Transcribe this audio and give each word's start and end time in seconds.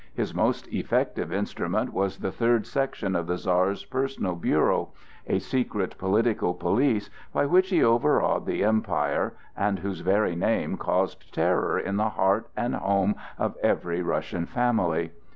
His 0.15 0.33
most 0.33 0.67
effective 0.73 1.31
instrument 1.31 1.93
was 1.93 2.17
the 2.17 2.31
third 2.31 2.65
section 2.65 3.15
of 3.15 3.27
the 3.27 3.37
Czar's 3.37 3.85
personal 3.85 4.33
bureau,—a 4.33 5.37
secret 5.37 5.95
political 5.99 6.55
police 6.55 7.11
by 7.31 7.45
which 7.45 7.69
he 7.69 7.83
overawed 7.83 8.47
the 8.47 8.63
empire 8.63 9.35
and 9.55 9.77
whose 9.77 9.99
very 9.99 10.35
name 10.35 10.75
caused 10.75 11.31
terror 11.31 11.77
in 11.77 11.97
the 11.97 12.09
heart 12.09 12.47
and 12.57 12.73
home 12.73 13.13
of 13.37 13.55
every 13.61 14.01
Russian 14.01 14.47
family. 14.47 15.11